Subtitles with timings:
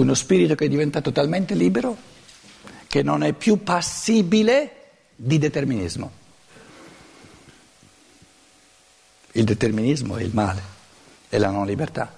[0.00, 1.94] Uno spirito che è diventato talmente libero
[2.88, 4.76] che non è più passibile
[5.14, 6.10] di determinismo.
[9.32, 10.62] Il determinismo è il male,
[11.28, 12.16] è la non libertà.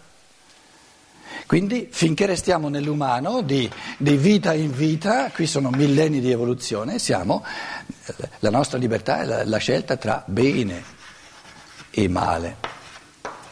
[1.46, 3.68] Quindi finché restiamo nell'umano, di,
[3.98, 7.44] di, vita in vita, qui sono millenni di evoluzione, siamo,
[8.38, 10.84] la nostra libertà è la, la scelta tra bene
[11.90, 12.56] e male.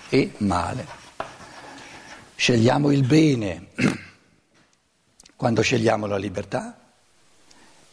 [0.09, 0.87] E male.
[2.37, 3.67] Scegliamo il bene
[5.41, 6.77] quando scegliamo la libertà,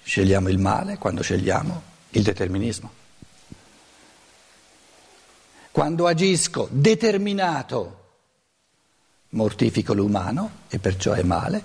[0.03, 2.91] scegliamo il male quando scegliamo il determinismo.
[5.71, 8.03] Quando agisco determinato
[9.29, 11.63] mortifico l'umano e perciò è male.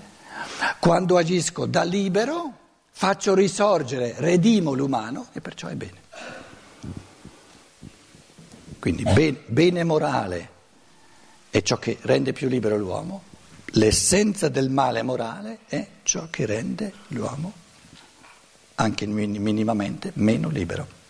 [0.78, 2.59] Quando agisco da libero
[2.92, 6.01] faccio risorgere, redimo l'umano e perciò è bene.
[8.78, 9.02] Quindi
[9.48, 10.51] bene morale
[11.51, 13.30] è ciò che rende più libero l'uomo,
[13.72, 17.60] l'essenza del male morale è ciò che rende l'uomo
[18.76, 21.01] anche minimamente meno libero.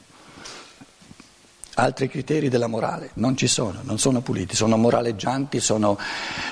[1.74, 5.98] Altri criteri della morale non ci sono, non sono puliti, sono moraleggianti, sono,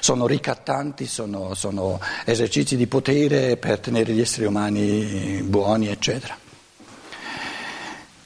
[0.00, 6.39] sono ricattanti, sono, sono esercizi di potere per tenere gli esseri umani buoni, eccetera.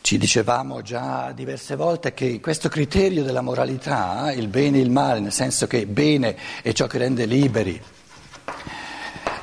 [0.05, 5.19] Ci dicevamo già diverse volte che questo criterio della moralità, il bene e il male,
[5.19, 7.81] nel senso che bene è ciò che rende liberi,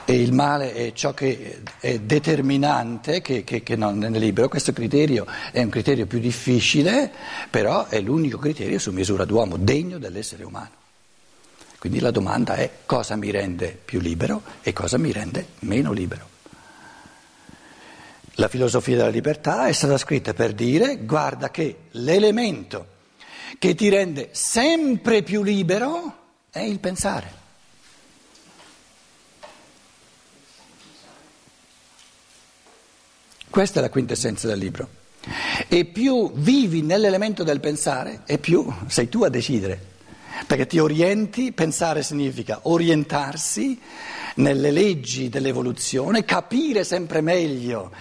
[0.06, 4.72] e il male è ciò che è determinante, che, che, che, non è libero, questo
[4.72, 7.12] criterio è un criterio più difficile,
[7.50, 10.70] però è l'unico criterio su misura d'uomo, degno dell'essere umano.
[11.80, 16.31] Quindi la domanda è cosa mi rende più libero e cosa mi rende meno libero.
[18.36, 22.88] La filosofia della libertà è stata scritta per dire guarda che l'elemento
[23.60, 26.18] che ti rende sempre più libero
[26.50, 27.40] è il pensare.
[33.50, 34.88] Questa è la quintessenza del libro.
[35.68, 39.90] E più vivi nell'elemento del pensare, e più sei tu a decidere.
[40.48, 43.80] Perché ti orienti, pensare significa orientarsi
[44.36, 47.92] nelle leggi dell'evoluzione, capire sempre meglio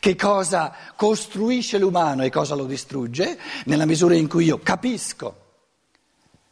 [0.00, 5.48] che cosa costruisce l'umano e cosa lo distrugge, nella misura in cui io capisco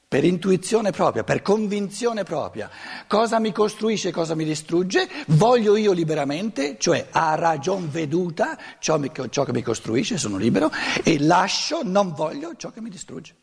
[0.09, 2.71] per intuizione propria, per convinzione propria,
[3.07, 8.99] cosa mi costruisce e cosa mi distrugge, voglio io liberamente, cioè a ragion veduta ciò,
[9.29, 10.71] ciò, che mi costruisce, sono libero,
[11.03, 13.35] e lascio, non voglio ciò che mi distrugge.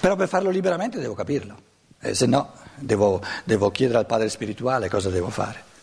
[0.00, 1.56] Però per farlo liberamente devo capirlo,
[2.00, 5.74] eh, se no devo, devo chiedere al Padre spirituale cosa devo fare.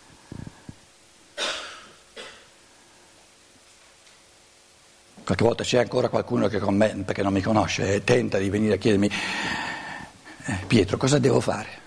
[5.24, 8.50] Qualche volta c'è ancora qualcuno che con me, perché non mi conosce, e tenta di
[8.50, 9.10] venire a chiedermi,
[10.46, 11.82] eh, Pietro, cosa devo fare?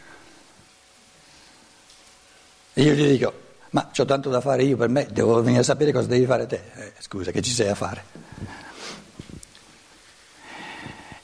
[2.72, 3.32] E io gli dico,
[3.70, 6.46] ma ho tanto da fare io per me, devo venire a sapere cosa devi fare
[6.46, 6.62] te.
[6.74, 8.04] Eh, scusa, che ci sei a fare?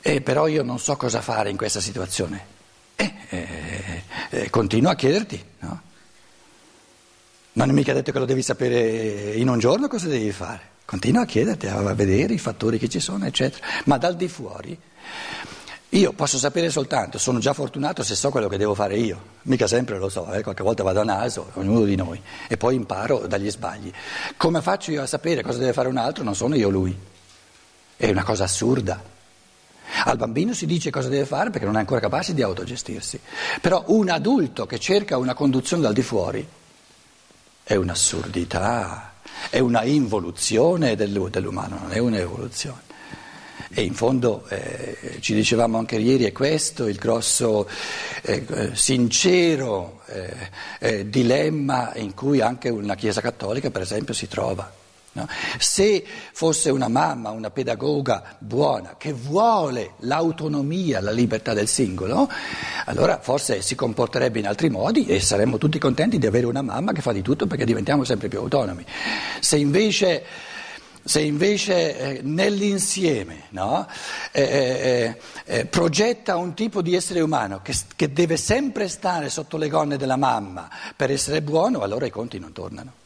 [0.00, 2.46] E però io non so cosa fare in questa situazione.
[2.96, 5.82] E eh, eh, continuo a chiederti, no?
[7.54, 10.71] Non è mica detto che lo devi sapere in un giorno cosa devi fare.
[10.84, 13.64] Continua a chiederti, a vedere i fattori che ci sono, eccetera.
[13.84, 14.78] Ma dal di fuori
[15.94, 19.66] io posso sapere soltanto, sono già fortunato se so quello che devo fare io, mica
[19.66, 20.42] sempre lo so, eh?
[20.42, 23.92] qualche volta vado a naso, ognuno di noi, e poi imparo dagli sbagli.
[24.38, 26.24] Come faccio io a sapere cosa deve fare un altro?
[26.24, 26.98] Non sono io lui.
[27.94, 29.02] È una cosa assurda.
[30.04, 33.20] Al bambino si dice cosa deve fare perché non è ancora capace di autogestirsi.
[33.60, 36.48] Però un adulto che cerca una conduzione dal di fuori
[37.64, 39.11] è un'assurdità
[39.50, 42.90] è una involuzione dell'umano, non è un'evoluzione.
[43.74, 47.66] E in fondo, eh, ci dicevamo anche ieri, è questo il grosso,
[48.20, 54.81] eh, sincero eh, eh, dilemma in cui anche una Chiesa cattolica, per esempio, si trova.
[55.14, 55.28] No?
[55.58, 62.30] Se fosse una mamma, una pedagoga buona che vuole l'autonomia, la libertà del singolo,
[62.86, 66.92] allora forse si comporterebbe in altri modi e saremmo tutti contenti di avere una mamma
[66.92, 68.86] che fa di tutto perché diventiamo sempre più autonomi.
[69.38, 70.24] Se invece,
[71.04, 73.86] se invece eh, nell'insieme no?
[74.30, 79.58] eh, eh, eh, progetta un tipo di essere umano che, che deve sempre stare sotto
[79.58, 83.00] le gonne della mamma per essere buono, allora i conti non tornano.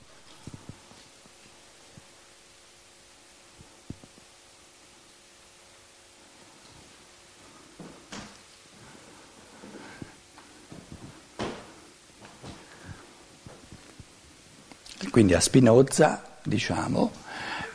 [15.16, 17.10] Quindi a Spinoza diciamo,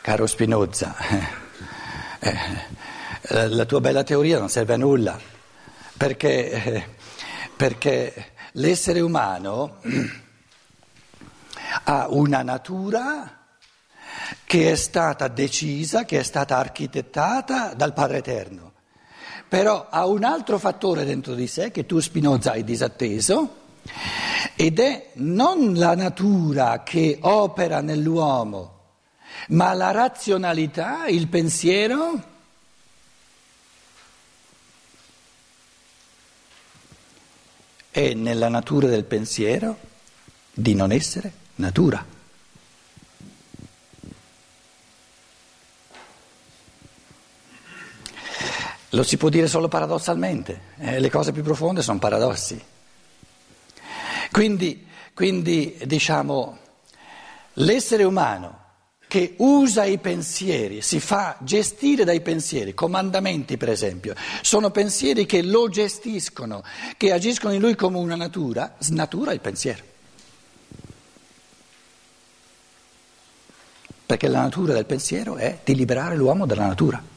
[0.00, 0.94] caro Spinoza,
[2.20, 2.36] eh,
[3.22, 5.18] eh, la tua bella teoria non serve a nulla,
[5.96, 6.84] perché, eh,
[7.56, 9.78] perché l'essere umano
[11.82, 13.46] ha una natura
[14.44, 18.72] che è stata decisa, che è stata architettata dal Padre Eterno,
[19.48, 23.61] però ha un altro fattore dentro di sé che tu Spinoza hai disatteso
[24.54, 28.80] ed è non la natura che opera nell'uomo,
[29.48, 32.30] ma la razionalità, il pensiero.
[37.90, 39.76] È nella natura del pensiero
[40.52, 42.04] di non essere natura.
[48.94, 52.62] Lo si può dire solo paradossalmente, eh, le cose più profonde sono paradossi.
[54.32, 56.58] Quindi, quindi diciamo,
[57.54, 58.60] l'essere umano
[59.06, 65.42] che usa i pensieri, si fa gestire dai pensieri, comandamenti per esempio, sono pensieri che
[65.42, 66.64] lo gestiscono,
[66.96, 69.84] che agiscono in lui come una natura, snatura il pensiero.
[74.06, 77.11] Perché la natura del pensiero è di liberare l'uomo dalla natura.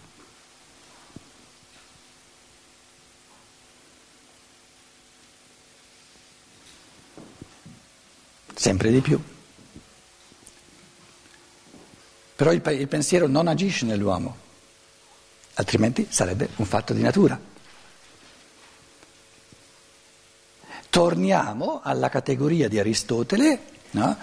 [8.66, 9.22] Sempre di più.
[12.36, 14.36] Però il, il pensiero non agisce nell'uomo,
[15.54, 17.40] altrimenti sarebbe un fatto di natura.
[20.90, 23.60] Torniamo alla categoria di Aristotele,
[23.92, 24.18] no?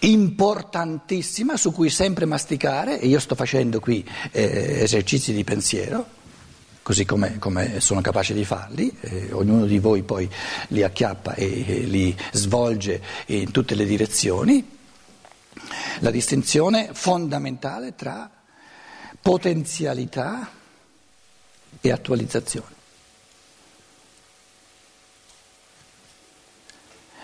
[0.00, 6.13] importantissima, su cui sempre masticare, e io sto facendo qui eh, esercizi di pensiero
[6.84, 10.30] così come, come, sono capace di farli, eh, ognuno di voi poi
[10.68, 14.76] li acchiappa e, e li svolge in tutte le direzioni,
[16.00, 18.30] la distinzione fondamentale tra
[19.18, 20.50] potenzialità
[21.80, 22.72] e attualizzazione.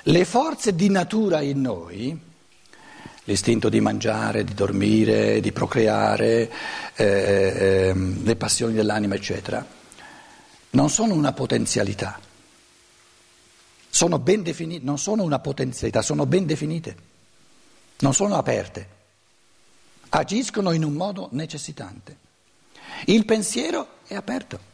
[0.04, 2.18] Le forze di natura in noi,
[3.30, 6.50] l'istinto di mangiare, di dormire, di procreare,
[6.96, 9.64] eh, eh, le passioni dell'anima, eccetera,
[10.70, 12.18] non sono una potenzialità,
[13.88, 16.96] sono ben definite, non sono una potenzialità, sono ben definite,
[18.00, 18.88] non sono aperte,
[20.08, 22.16] agiscono in un modo necessitante.
[23.06, 24.69] Il pensiero è aperto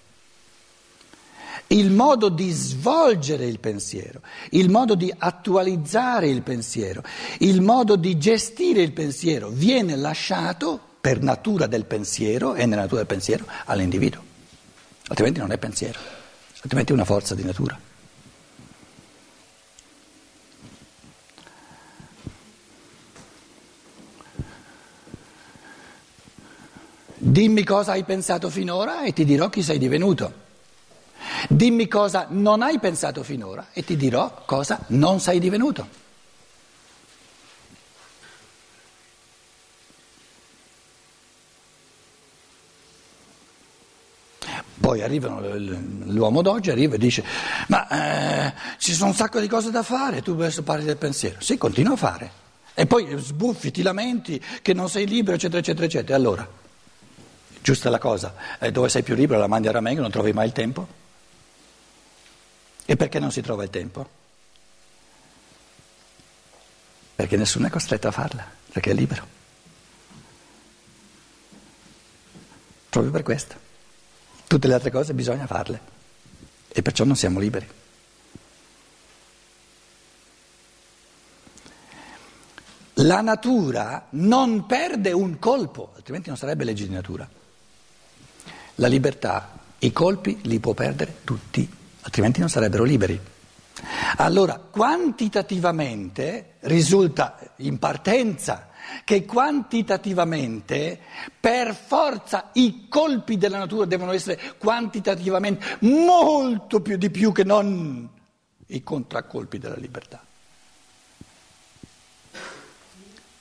[1.69, 4.21] il modo di svolgere il pensiero,
[4.51, 7.03] il modo di attualizzare il pensiero,
[7.39, 12.99] il modo di gestire il pensiero viene lasciato per natura del pensiero e nella natura
[12.99, 14.23] del pensiero all'individuo,
[15.09, 15.99] altrimenti non è pensiero,
[16.61, 17.79] altrimenti è una forza di natura.
[27.19, 30.46] Dimmi cosa hai pensato finora e ti dirò chi sei divenuto.
[31.49, 36.05] Dimmi cosa non hai pensato finora e ti dirò cosa non sei divenuto.
[44.79, 45.41] Poi arrivano,
[46.05, 47.25] l'uomo d'oggi arriva e dice,
[47.69, 51.41] ma eh, ci sono un sacco di cose da fare, tu adesso parli del pensiero.
[51.41, 52.31] Sì, continua a fare.
[52.73, 56.17] E poi sbuffi, ti lamenti che non sei libero, eccetera, eccetera, eccetera.
[56.17, 56.49] Allora,
[57.63, 60.47] giusta la cosa, eh, dove sei più libero la mandi a ramengo, non trovi mai
[60.47, 60.87] il tempo?
[62.89, 64.09] E perché non si trova il tempo?
[67.17, 69.27] Perché nessuno è costretto a farla, perché è libero.
[72.89, 73.57] Proprio per questo.
[74.47, 75.95] Tutte le altre cose bisogna farle
[76.69, 77.69] e perciò non siamo liberi.
[83.01, 87.29] La natura non perde un colpo, altrimenti non sarebbe legge di natura.
[88.77, 91.76] La libertà, i colpi li può perdere tutti
[92.07, 93.21] altrimenti non sarebbero liberi.
[94.17, 98.69] Allora, quantitativamente risulta in partenza
[99.05, 100.99] che quantitativamente
[101.39, 108.09] per forza i colpi della natura devono essere quantitativamente molto più di più che non
[108.67, 110.25] i contraccolpi della libertà.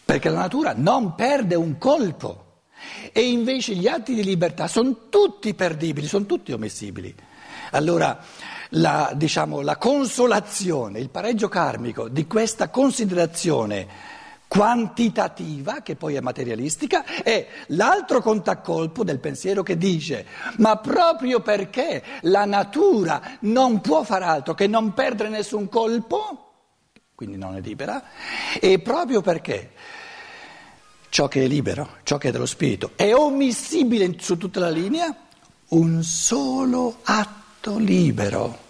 [0.04, 2.62] Perché la natura non perde un colpo
[3.12, 7.16] e invece gli atti di libertà sono tutti perdibili, sono tutti omissibili.
[7.72, 8.20] Allora,
[8.70, 14.14] la, diciamo, la consolazione, il pareggio karmico di questa considerazione
[14.48, 20.26] quantitativa, che poi è materialistica, è l'altro contacolpo del pensiero che dice,
[20.58, 26.52] ma proprio perché la natura non può far altro che non perdere nessun colpo,
[27.16, 28.02] quindi non è libera,
[28.60, 29.72] e proprio perché
[31.10, 35.14] ciò che è libero, ciò che è dello spirito, è ommissibile su tutta la linea,
[35.70, 38.64] un solo atto libero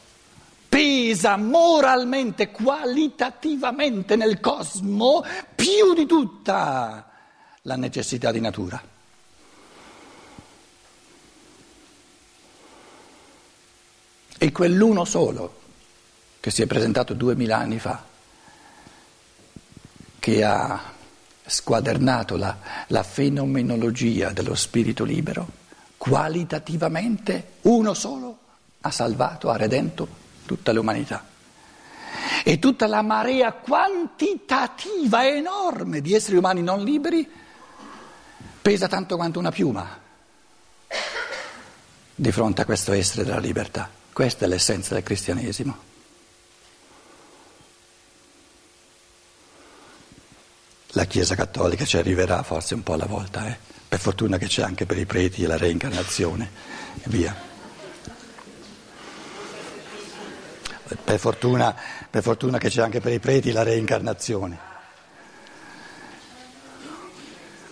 [0.70, 5.24] pesa pesa moralmente, qualitativamente nel cosmo
[5.56, 7.10] più di tutta
[7.62, 8.82] la necessità di natura.
[14.38, 15.62] E quell'uno solo
[16.42, 18.04] che si è presentato duemila anni fa,
[20.20, 20.94] che ha
[21.46, 25.48] squadernato la, la fenomenologia dello spirito libero,
[25.98, 28.40] qualitativamente uno solo
[28.86, 30.08] ha salvato, ha redento
[30.46, 31.26] tutta l'umanità.
[32.44, 37.28] E tutta la marea quantitativa enorme di esseri umani non liberi
[38.62, 40.04] pesa tanto quanto una piuma
[42.14, 43.90] di fronte a questo essere della libertà.
[44.14, 45.78] Questa è l'essenza del cristianesimo.
[50.90, 53.58] La Chiesa Cattolica ci arriverà forse un po' alla volta, eh?
[53.88, 56.50] per fortuna che c'è anche per i preti la reincarnazione
[57.02, 57.55] e via.
[61.04, 61.76] Per fortuna,
[62.10, 64.58] per fortuna che c'è anche per i preti la reincarnazione,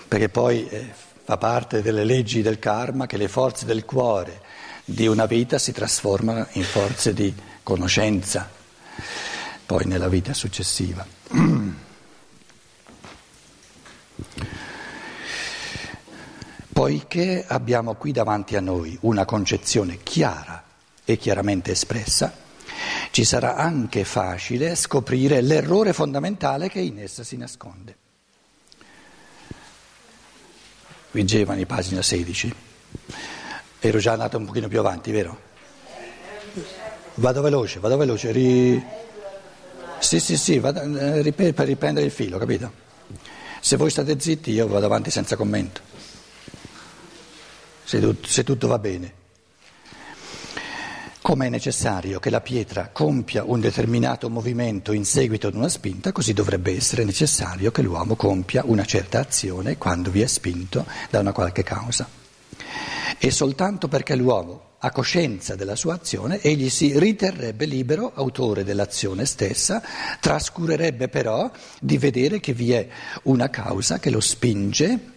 [0.08, 4.42] perché poi eh, fa parte delle leggi del karma che le forze del cuore
[4.86, 8.50] di una vita si trasformano in forze di conoscenza,
[9.65, 11.06] poi nella vita successiva.
[16.74, 20.63] Poiché abbiamo qui davanti a noi una concezione chiara
[21.06, 22.34] e chiaramente espressa,
[23.13, 27.96] ci sarà anche facile scoprire l'errore fondamentale che in essa si nasconde.
[31.12, 32.55] Qui pagina 16.
[33.82, 35.39] Ero già andato un pochino più avanti, vero?
[37.13, 38.32] Vado veloce, vado veloce.
[38.32, 38.84] Ri...
[40.00, 42.72] Sì, sì, sì, vado, eh, per riprendere il filo, capito?
[43.60, 45.82] Se voi state zitti io vado avanti senza commento,
[47.84, 49.22] se, tutto, se tutto va bene.
[51.24, 56.12] Come è necessario che la pietra compia un determinato movimento in seguito ad una spinta,
[56.12, 61.20] così dovrebbe essere necessario che l'uomo compia una certa azione quando vi è spinto da
[61.20, 62.10] una qualche causa.
[63.18, 69.24] E soltanto perché l'uomo ha coscienza della sua azione, egli si riterrebbe libero, autore dell'azione
[69.24, 69.82] stessa,
[70.20, 71.50] trascurerebbe però
[71.80, 72.86] di vedere che vi è
[73.24, 75.12] una causa che lo spinge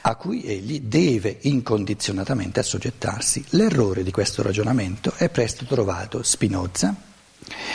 [0.00, 3.44] a cui egli deve incondizionatamente assoggettarsi.
[3.50, 6.94] L'errore di questo ragionamento è presto trovato Spinoza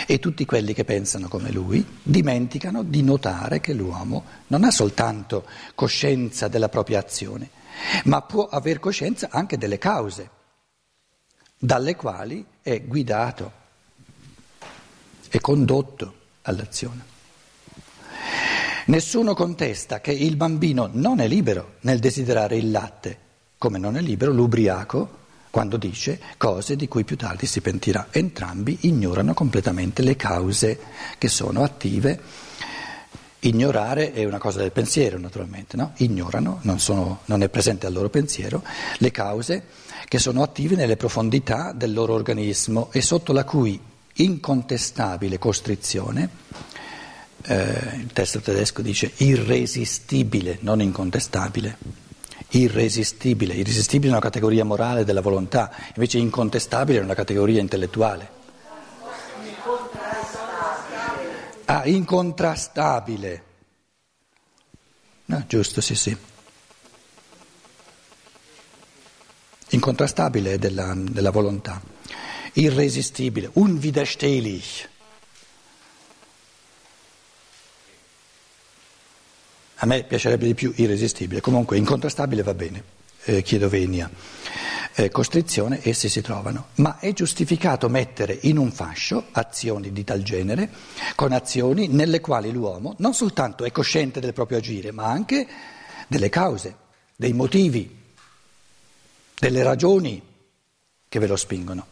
[0.05, 5.45] e tutti quelli che pensano come lui dimenticano di notare che l'uomo non ha soltanto
[5.75, 7.49] coscienza della propria azione,
[8.05, 10.29] ma può aver coscienza anche delle cause
[11.57, 13.59] dalle quali è guidato
[15.29, 17.10] e condotto all'azione.
[18.85, 23.17] Nessuno contesta che il bambino non è libero nel desiderare il latte,
[23.57, 25.19] come non è libero l'ubriaco
[25.51, 28.07] quando dice cose di cui più tardi si pentirà.
[28.09, 30.79] Entrambi ignorano completamente le cause
[31.17, 32.19] che sono attive.
[33.41, 35.93] Ignorare è una cosa del pensiero, naturalmente, no?
[35.97, 38.63] ignorano, non, sono, non è presente al loro pensiero,
[38.97, 39.63] le cause
[40.07, 43.79] che sono attivi nelle profondità del loro organismo e sotto la cui
[44.13, 46.29] incontestabile costrizione,
[47.45, 51.77] eh, il testo tedesco dice irresistibile, non incontestabile,
[52.49, 58.39] irresistibile, irresistibile è una categoria morale della volontà, invece incontestabile è una categoria intellettuale.
[61.65, 63.43] Ah, incontrastabile.
[65.25, 66.17] No, giusto, sì, sì.
[69.71, 71.81] incontrastabile della, della volontà,
[72.53, 74.89] irresistibile, unwiderstehlich.
[79.83, 82.83] A me piacerebbe di più irresistibile, comunque incontrastabile va bene,
[83.23, 84.07] eh, chiedo venia.
[84.93, 90.21] Eh, costrizione, essi si trovano, ma è giustificato mettere in un fascio azioni di tal
[90.21, 90.69] genere
[91.15, 95.47] con azioni nelle quali l'uomo non soltanto è cosciente del proprio agire, ma anche
[96.07, 96.75] delle cause,
[97.15, 97.97] dei motivi
[99.39, 100.21] delle ragioni
[101.09, 101.90] che ve lo spingono.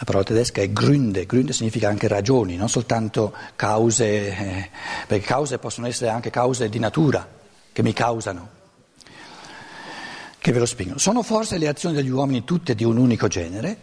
[0.00, 4.70] La parola tedesca è Gründe, Gründe significa anche ragioni, non soltanto cause, eh,
[5.06, 7.28] perché cause possono essere anche cause di natura
[7.70, 8.48] che mi causano,
[10.38, 10.98] che ve lo spingono.
[10.98, 13.76] Sono forse le azioni degli uomini tutte di un unico genere?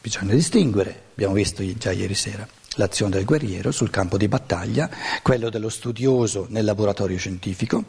[0.00, 2.44] Bisogna distinguere, abbiamo visto già ieri sera,
[2.74, 4.90] l'azione del guerriero sul campo di battaglia,
[5.22, 7.84] quello dello studioso nel laboratorio scientifico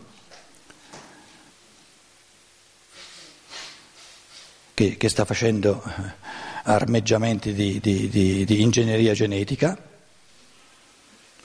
[4.76, 6.36] che, che sta facendo eh,
[6.68, 9.78] armeggiamenti di, di, di, di ingegneria genetica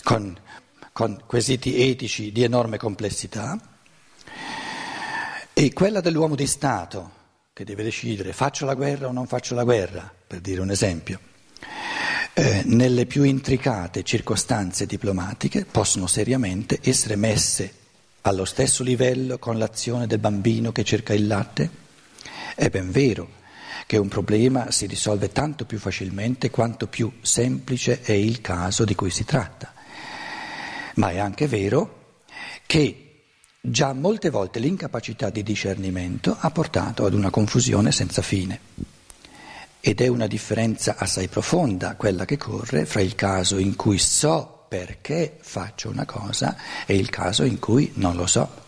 [0.03, 0.37] con,
[0.93, 3.57] con quesiti etici di enorme complessità
[5.53, 7.21] e quella dell'uomo di Stato
[7.53, 11.21] che deve decidere faccio la guerra o non faccio la guerra, per dire un esempio.
[12.35, 17.75] eh, nelle più intricate circostanze diplomatiche possono seriamente essere messe
[18.23, 21.71] allo stesso livello con l'azione del bambino che cerca il latte?
[22.57, 23.41] È ben vero
[23.93, 28.95] che un problema si risolve tanto più facilmente quanto più semplice è il caso di
[28.95, 29.75] cui si tratta,
[30.95, 32.15] ma è anche vero
[32.65, 33.25] che
[33.61, 38.61] già molte volte l'incapacità di discernimento ha portato ad una confusione senza fine.
[39.79, 44.65] Ed è una differenza assai profonda quella che corre fra il caso in cui so
[44.71, 46.57] perché faccio una cosa
[46.87, 48.61] e il caso in cui non lo so.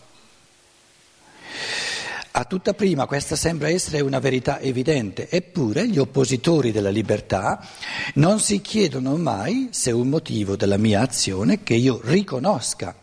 [2.37, 7.65] A tutta prima questa sembra essere una verità evidente, eppure gli oppositori della libertà
[8.15, 12.93] non si chiedono mai se un motivo della mia azione che io riconosca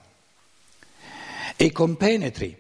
[1.57, 2.55] e compenetri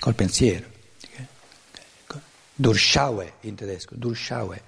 [0.00, 0.66] col pensiero.
[2.56, 4.62] Durschauer in tedesco, Durschauer,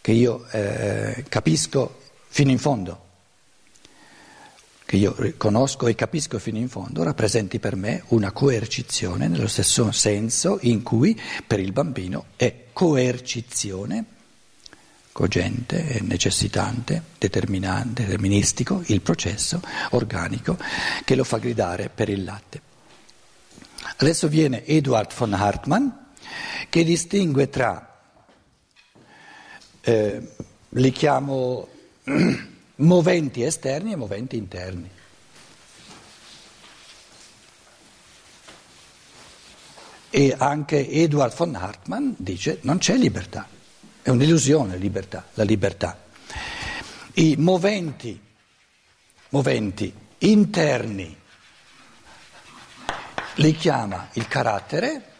[0.00, 3.05] che io eh, capisco fino in fondo,
[4.86, 9.90] che io conosco e capisco fino in fondo, rappresenti per me una coercizione nello stesso
[9.90, 14.04] senso in cui per il bambino è coercizione
[15.10, 20.58] cogente, necessitante, determinante, deterministico il processo organico
[21.04, 22.60] che lo fa gridare per il latte.
[23.96, 25.88] Adesso viene Eduard von Hartmann
[26.68, 27.98] che distingue tra,
[29.80, 30.34] eh,
[30.68, 31.68] li chiamo
[32.76, 34.90] moventi esterni e moventi interni.
[40.10, 43.46] E anche Edward von Hartmann dice non c'è libertà,
[44.02, 46.04] è un'illusione libertà, la libertà.
[47.14, 48.18] I moventi,
[49.30, 51.16] moventi interni
[53.34, 55.14] li chiama il carattere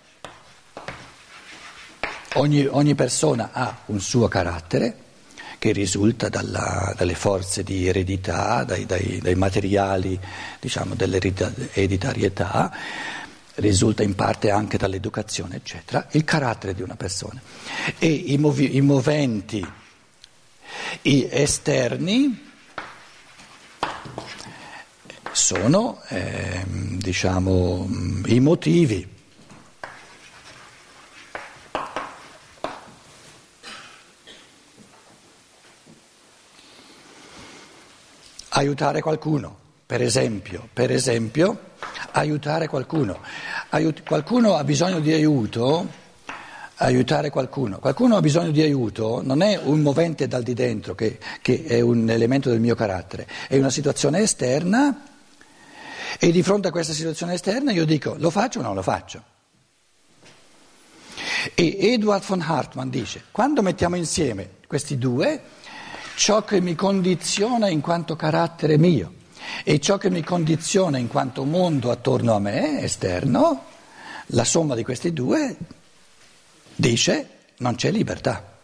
[2.36, 5.04] Ogni, ogni, persona ha un suo carattere
[5.58, 10.18] che risulta dalla, dalle forze di eredità, dai, dai, dai materiali
[10.60, 12.72] diciamo, dell'ereditarietà,
[13.56, 17.40] risulta in parte anche dall'educazione, eccetera, il carattere di una persona.
[17.98, 19.66] E i, movi, i moventi
[21.02, 22.44] i esterni
[25.32, 27.88] sono eh, diciamo,
[28.26, 29.14] i motivi
[38.56, 41.74] aiutare qualcuno, per esempio, per esempio
[42.12, 43.20] aiutare qualcuno.
[43.70, 45.86] Aiut- qualcuno ha bisogno di aiuto,
[46.76, 47.78] aiutare qualcuno.
[47.78, 51.80] Qualcuno ha bisogno di aiuto non è un movente dal di dentro che, che è
[51.80, 55.02] un elemento del mio carattere, è una situazione esterna
[56.18, 59.22] e di fronte a questa situazione esterna io dico lo faccio o non lo faccio.
[61.54, 65.40] E Edward von Hartmann dice, quando mettiamo insieme questi due,
[66.16, 69.12] ciò che mi condiziona in quanto carattere mio
[69.62, 73.64] e ciò che mi condiziona in quanto mondo attorno a me, esterno,
[74.30, 75.56] la somma di questi due
[76.74, 78.54] dice non c'è libertà.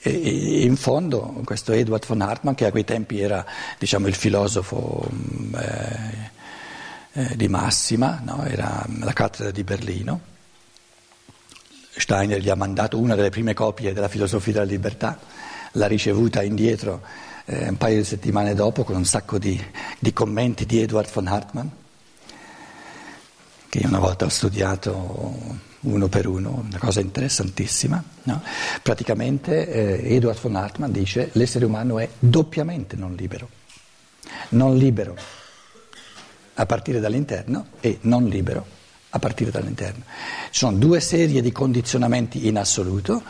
[0.00, 3.44] E in fondo questo Edward von Hartmann, che a quei tempi era
[3.78, 6.30] diciamo, il filosofo mm, eh,
[7.16, 8.44] eh, di massima, no?
[8.44, 10.20] era la cattedra di Berlino.
[11.96, 15.18] Steiner gli ha mandato una delle prime copie della filosofia della libertà,
[15.72, 17.00] l'ha ricevuta indietro
[17.46, 19.58] eh, un paio di settimane dopo con un sacco di,
[19.98, 21.66] di commenti di Edward von Hartmann,
[23.70, 28.02] che una volta ho studiato uno per uno, una cosa interessantissima.
[28.24, 28.42] No?
[28.82, 29.66] Praticamente
[30.02, 33.48] eh, Edward von Hartmann dice che l'essere umano è doppiamente non libero.
[34.50, 35.44] Non libero
[36.56, 38.74] a partire dall'interno e non libero
[39.10, 40.04] a partire dall'interno.
[40.50, 43.22] Ci sono due serie di condizionamenti in assoluto,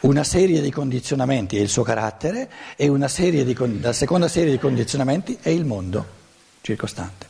[0.00, 5.38] una serie di condizionamenti è il suo carattere e di, la seconda serie di condizionamenti
[5.40, 6.16] è il mondo
[6.60, 7.26] circostante.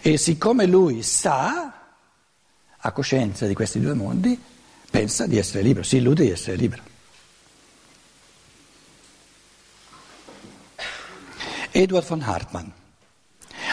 [0.00, 1.72] E siccome lui sa,
[2.76, 4.40] ha coscienza di questi due mondi,
[4.90, 6.87] pensa di essere libero, si illude di essere libero.
[11.70, 12.66] Edward von Hartmann,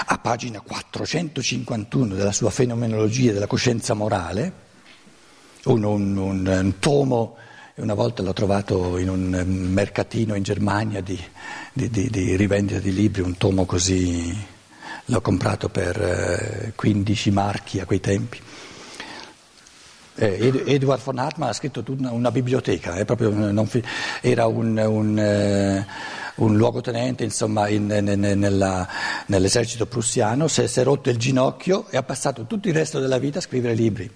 [0.07, 4.63] a pagina 451 della sua fenomenologia della coscienza morale,
[5.65, 7.37] un, un, un, un tomo,
[7.75, 9.29] una volta l'ho trovato in un
[9.69, 11.19] mercatino in Germania di,
[11.73, 14.35] di, di, di rivendita di libri, un tomo così,
[15.05, 18.39] l'ho comprato per 15 eh, marchi a quei tempi.
[20.17, 23.69] Eh, Edward von Hartmann ha scritto una, una biblioteca, eh, non,
[24.21, 25.85] era un, un, eh,
[26.35, 28.87] un luogotenente insomma, in, in, nella,
[29.27, 33.39] nell'esercito prussiano, si è rotto il ginocchio e ha passato tutto il resto della vita
[33.39, 34.11] a scrivere libri.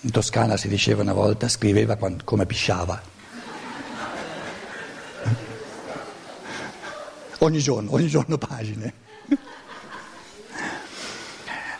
[0.00, 3.16] In Toscana si diceva una volta, scriveva quando, come pisciava.
[7.38, 9.06] Ogni giorno, ogni giorno pagine.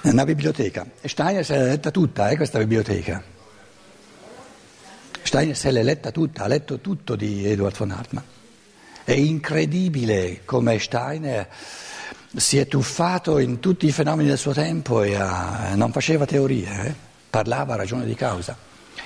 [0.02, 0.86] Una biblioteca.
[1.02, 3.37] Steiner se l'è letta tutta, eh, questa biblioteca.
[5.28, 8.24] Steiner se l'è letta tutta, ha letto tutto di Edward von Hartmann.
[9.04, 11.48] È incredibile come Steiner
[12.34, 16.86] si è tuffato in tutti i fenomeni del suo tempo e ha, non faceva teorie.
[16.86, 18.56] Eh parlava a ragione di causa.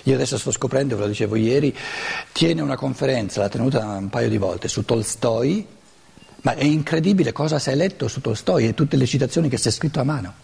[0.04, 1.76] Io adesso sto scoprendo, ve lo dicevo ieri,
[2.32, 5.66] tiene una conferenza, l'ha tenuta un paio di volte, su Tolstoi,
[6.42, 9.68] ma è incredibile cosa si è letto su Tolstoi e tutte le citazioni che si
[9.68, 10.34] è scritto a mano.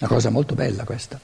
[0.00, 1.20] Una cosa molto bella questa,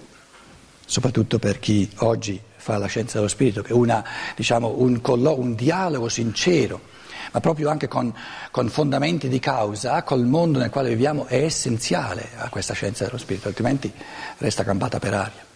[0.88, 4.03] soprattutto per chi oggi fa la scienza dello spirito, che è
[4.35, 6.96] diciamo, un, collo- un dialogo sincero
[7.31, 8.11] ma proprio anche con,
[8.51, 13.18] con fondamenti di causa, col mondo nel quale viviamo, è essenziale a questa scienza dello
[13.18, 13.92] spirito, altrimenti
[14.38, 15.46] resta campata per aria.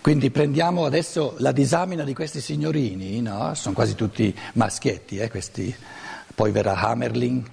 [0.00, 3.52] Quindi prendiamo adesso la disamina di questi signorini, no?
[3.54, 5.74] sono quasi tutti maschietti, eh, questi.
[6.34, 7.44] poi verrà Hammerling,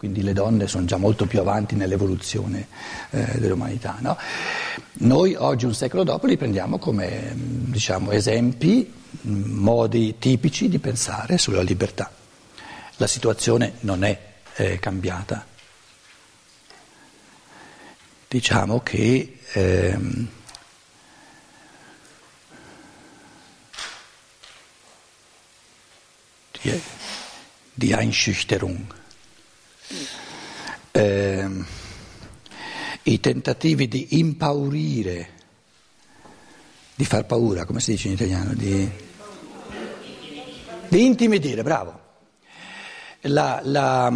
[0.00, 2.68] quindi le donne sono già molto più avanti nell'evoluzione
[3.10, 3.98] eh, dell'umanità.
[4.00, 4.16] No?
[4.92, 11.60] Noi oggi, un secolo dopo, li prendiamo come diciamo, esempi modi tipici di pensare sulla
[11.60, 12.10] libertà.
[12.96, 14.18] La situazione non è
[14.54, 15.44] eh, cambiata.
[18.26, 20.28] Diciamo che ehm,
[26.62, 26.80] die,
[27.74, 28.98] die Einschüchterung,
[30.92, 31.66] ehm,
[33.04, 35.38] i tentativi di impaurire
[36.94, 38.52] di far paura, come si dice in italiano?
[38.52, 38.90] Di,
[40.88, 41.98] di intimidire, bravo.
[43.22, 44.12] La, la,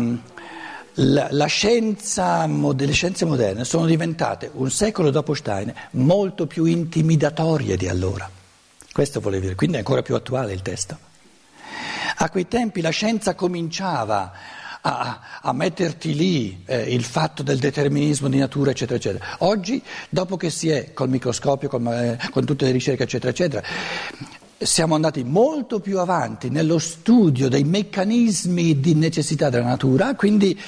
[0.95, 7.77] la, la scienza, le scienze moderne sono diventate, un secolo dopo Stein, molto più intimidatorie
[7.77, 8.31] di allora.
[8.93, 10.99] Questo volevo dire, quindi è ancora più attuale il testo.
[12.17, 14.33] A quei tempi la scienza cominciava
[14.87, 19.37] a, a metterti lì eh, il fatto del determinismo di natura, eccetera, eccetera.
[19.39, 23.63] Oggi, dopo che si è col microscopio, con, eh, con tutte le ricerche, eccetera, eccetera,
[24.59, 30.59] siamo andati molto più avanti nello studio dei meccanismi di necessità della natura, quindi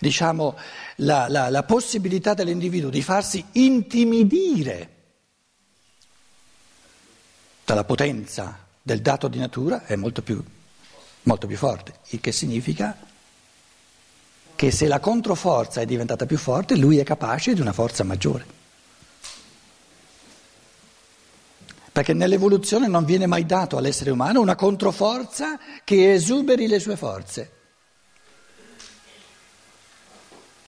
[0.00, 0.56] diciamo
[0.96, 4.96] la, la, la possibilità dell'individuo di farsi intimidire
[7.64, 10.42] dalla potenza del dato di natura è molto più,
[11.22, 12.96] molto più forte, il che significa
[14.60, 18.44] che se la controforza è diventata più forte, lui è capace di una forza maggiore.
[21.90, 27.59] Perché nell'evoluzione non viene mai dato all'essere umano una controforza che esuberi le sue forze.